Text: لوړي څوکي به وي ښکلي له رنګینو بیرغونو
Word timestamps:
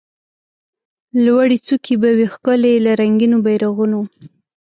لوړي 1.25 1.57
څوکي 1.65 1.95
به 2.01 2.09
وي 2.17 2.25
ښکلي 2.33 2.73
له 2.85 2.91
رنګینو 3.01 3.37
بیرغونو 3.45 4.01